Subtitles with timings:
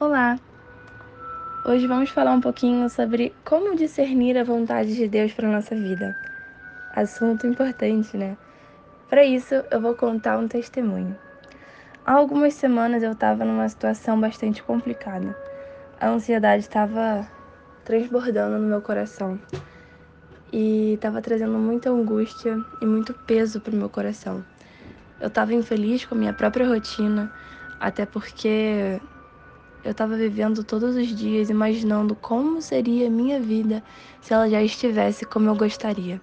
[0.00, 0.40] Olá!
[1.62, 6.16] Hoje vamos falar um pouquinho sobre como discernir a vontade de Deus para nossa vida.
[6.94, 8.34] Assunto importante, né?
[9.10, 11.14] Para isso, eu vou contar um testemunho.
[12.02, 15.36] Há algumas semanas eu estava numa situação bastante complicada.
[16.00, 17.28] A ansiedade estava
[17.84, 19.38] transbordando no meu coração
[20.50, 24.42] e estava trazendo muita angústia e muito peso para o meu coração.
[25.20, 27.30] Eu estava infeliz com a minha própria rotina,
[27.78, 28.98] até porque
[29.82, 33.82] eu estava vivendo todos os dias imaginando como seria a minha vida
[34.20, 36.20] se ela já estivesse como eu gostaria.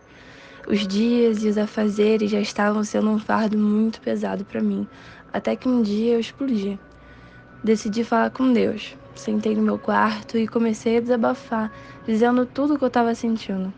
[0.68, 4.88] Os dias e os afazeres já estavam sendo um fardo muito pesado para mim,
[5.34, 6.78] até que um dia eu explodi.
[7.64, 8.96] Decidi falar com Deus.
[9.16, 11.72] Sentei no meu quarto e comecei a desabafar,
[12.06, 13.74] dizendo tudo o que eu estava sentindo.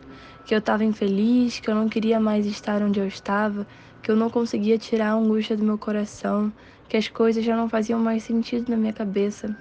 [0.45, 3.65] Que eu estava infeliz, que eu não queria mais estar onde eu estava,
[4.01, 6.51] que eu não conseguia tirar a angústia do meu coração,
[6.89, 9.55] que as coisas já não faziam mais sentido na minha cabeça,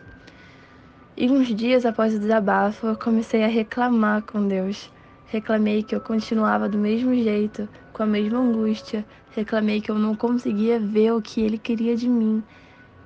[1.21, 4.89] e uns dias após o desabafo, eu comecei a reclamar com Deus.
[5.27, 9.05] Reclamei que eu continuava do mesmo jeito, com a mesma angústia.
[9.35, 12.41] Reclamei que eu não conseguia ver o que ele queria de mim,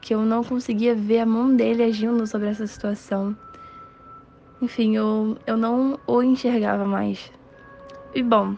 [0.02, 3.34] que eu não conseguia ver a mão dele agindo sobre essa situação.
[4.60, 7.32] Enfim, eu, eu não o enxergava mais.
[8.14, 8.54] E bom,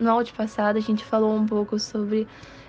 [0.00, 2.26] no áudio passado a gente falou um pouco sobre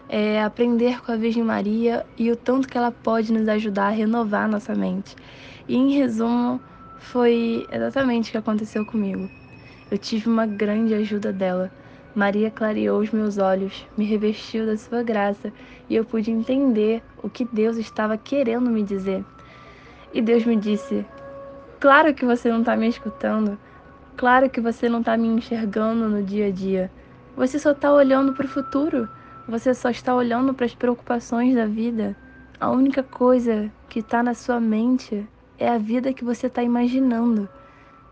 [0.08, 3.90] é, aprender com a Virgem Maria e o tanto que ela pode nos ajudar a
[3.90, 5.16] renovar nossa mente.
[5.68, 6.62] E em resumo,
[7.00, 9.30] foi exatamente o que aconteceu comigo.
[9.90, 11.72] Eu tive uma grande ajuda dela.
[12.16, 15.52] Maria clareou os meus olhos, me revestiu da sua graça
[15.90, 19.24] e eu pude entender o que Deus estava querendo me dizer.
[20.14, 21.06] E Deus me disse:
[21.80, 23.60] Claro que você não está me escutando,
[24.16, 26.92] claro que você não está me enxergando no dia a dia.
[27.36, 29.10] Você só está olhando para o futuro,
[29.48, 32.16] você só está olhando para as preocupações da vida.
[32.60, 35.28] A única coisa que está na sua mente
[35.58, 37.48] é a vida que você está imaginando.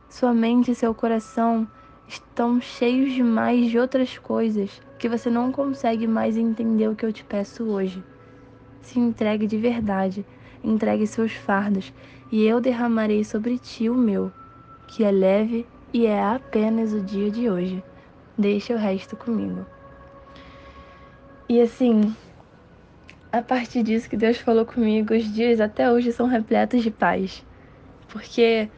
[0.10, 1.68] Sua mente e seu coração
[2.08, 7.12] estão cheios demais de outras coisas que você não consegue mais entender o que eu
[7.12, 8.04] te peço hoje.
[8.82, 10.26] Se entregue de verdade,
[10.64, 11.94] entregue seus fardos,
[12.32, 14.32] e eu derramarei sobre ti o meu,
[14.88, 17.84] que é leve e é apenas o dia de hoje.
[18.38, 19.66] Deixa o resto comigo.
[21.48, 22.16] E assim,
[23.34, 27.44] a partir disso que Deus falou comigo, os dias até hoje são repletos de paz.
[28.08, 28.70] Porque,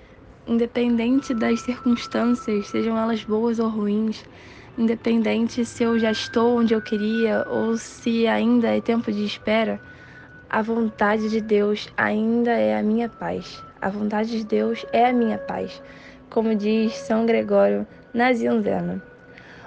[0.48, 4.24] independente das circunstâncias, sejam elas boas ou ruins,
[4.78, 9.78] independente se eu já estou onde eu queria ou se ainda é tempo de espera,
[10.50, 13.62] a vontade de Deus ainda é a minha paz.
[13.82, 15.84] A vontade de Deus é a minha paz.
[16.30, 19.02] Como diz São Gregório Nazianzeno.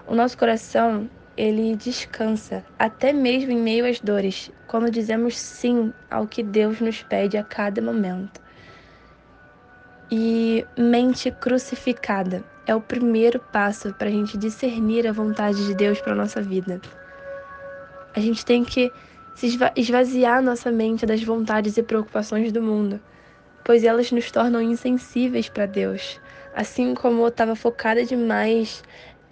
[0.07, 6.27] O nosso coração ele descansa, até mesmo em meio às dores, quando dizemos sim ao
[6.27, 8.41] que Deus nos pede a cada momento.
[10.11, 16.01] E mente crucificada é o primeiro passo para a gente discernir a vontade de Deus
[16.01, 16.81] para nossa vida.
[18.17, 18.91] A gente tem que
[19.77, 23.01] esvaziar nossa mente das vontades e preocupações do mundo,
[23.65, 26.21] pois elas nos tornam insensíveis para Deus.
[26.53, 28.83] Assim como eu estava focada demais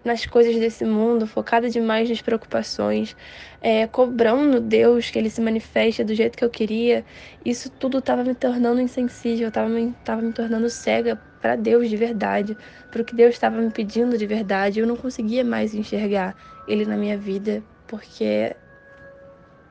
[0.06, 3.17] nas coisas desse mundo, focada demais nas preocupações,
[3.61, 7.05] é, cobrando Deus que ele se manifeste do jeito que eu queria,
[7.44, 9.87] isso tudo estava me tornando insensível, estava me,
[10.22, 12.56] me tornando cega para Deus de verdade,
[12.91, 14.78] para o que Deus estava me pedindo de verdade.
[14.78, 16.37] Eu não conseguia mais enxergar
[16.69, 18.55] Ele na minha vida, porque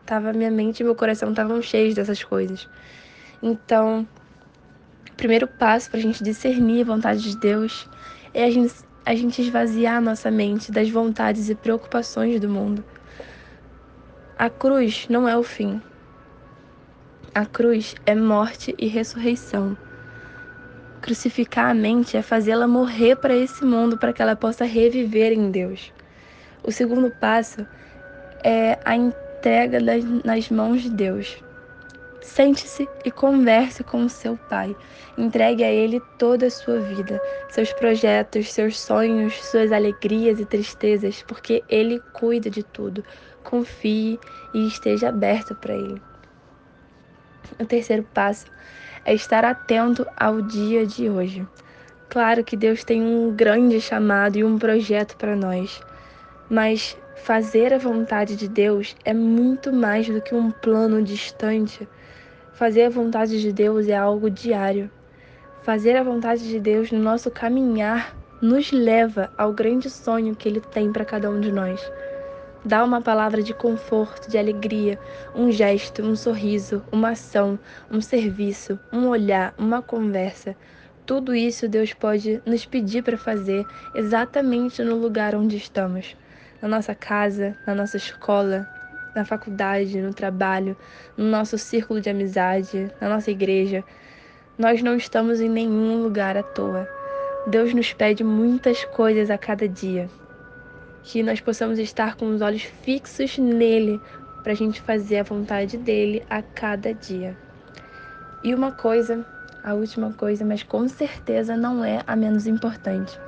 [0.06, 2.68] tava minha mente e meu coração estavam cheios dessas coisas.
[3.42, 4.06] Então,
[5.10, 7.90] o primeiro passo para a gente discernir a vontade de Deus
[8.34, 8.74] é a gente
[9.06, 12.84] a gente esvaziar nossa mente das vontades e preocupações do mundo.
[14.38, 15.80] A cruz não é o fim.
[17.34, 19.78] A cruz é morte e ressurreição.
[21.02, 25.52] Crucificar a mente é fazê-la morrer para esse mundo para que ela possa reviver em
[25.52, 25.94] Deus.
[26.64, 27.66] O segundo passo
[28.44, 29.80] é a entrega
[30.24, 31.45] nas mãos de Deus.
[32.26, 34.76] Sente-se e converse com o seu pai.
[35.16, 41.22] Entregue a ele toda a sua vida, seus projetos, seus sonhos, suas alegrias e tristezas,
[41.22, 43.06] porque ele cuida de tudo.
[43.44, 44.20] Confie
[44.56, 46.02] e esteja aberto para ele.
[47.60, 48.48] O terceiro passo
[49.06, 51.48] é estar atento ao dia de hoje.
[52.10, 55.80] Claro que Deus tem um grande chamado e um projeto para nós,
[56.50, 61.88] mas fazer a vontade de Deus é muito mais do que um plano distante
[62.56, 64.90] Fazer a vontade de Deus é algo diário.
[65.64, 70.62] Fazer a vontade de Deus no nosso caminhar nos leva ao grande sonho que Ele
[70.62, 71.92] tem para cada um de nós.
[72.64, 74.98] Dá uma palavra de conforto, de alegria,
[75.36, 77.60] um gesto, um sorriso, uma ação,
[77.92, 80.56] um serviço, um olhar, uma conversa.
[81.06, 86.16] Tudo isso Deus pode nos pedir para fazer exatamente no lugar onde estamos.
[86.62, 88.66] Na nossa casa, na nossa escola,
[89.16, 90.76] na faculdade, no trabalho,
[91.18, 93.84] no nosso círculo de amizade, na nossa igreja.
[94.58, 96.88] Nós não estamos em nenhum lugar à toa.
[97.48, 100.10] Deus nos pede muitas coisas a cada dia.
[101.04, 104.02] Que nós possamos estar com os olhos fixos nele
[104.44, 107.38] para a gente fazer a vontade dele a cada dia.
[108.44, 109.26] E uma coisa,
[109.64, 113.20] a última coisa, mas com certeza não é a menos importante,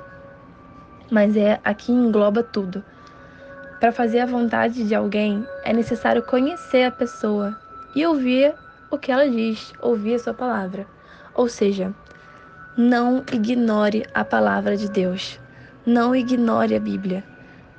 [1.10, 2.84] mas é a que engloba tudo
[3.80, 7.56] para fazer a vontade de alguém, é necessário conhecer a pessoa
[7.94, 8.54] e ouvir
[8.90, 10.86] o que ela diz, ouvir a sua palavra.
[11.34, 11.94] Ou seja,
[12.76, 15.38] não ignore a palavra de Deus.
[15.86, 17.22] Não ignore a Bíblia.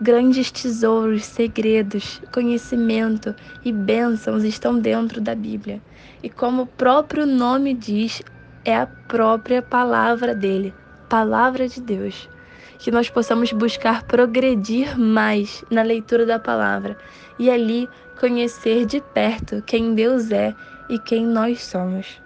[0.01, 3.35] Grandes tesouros, segredos, conhecimento
[3.65, 5.81] e bênçãos estão dentro da Bíblia.
[6.23, 8.21] E como o próprio nome diz,
[8.63, 10.73] é a própria palavra dele,
[11.09, 12.29] palavra de Deus
[12.79, 16.97] que nós possamos buscar progredir mais na leitura da palavra
[17.37, 17.87] e ali
[18.19, 20.55] conhecer de perto quem Deus é
[20.89, 22.19] e quem nós somos.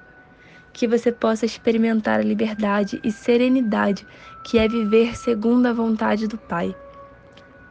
[0.72, 4.08] Que você possa experimentar a liberdade e serenidade
[4.44, 6.76] que é viver segundo a vontade do Pai.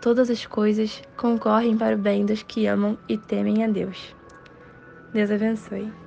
[0.00, 4.14] Todas as coisas concorrem para o bem dos que amam e temem a Deus.
[5.12, 6.01] Deus abençoe.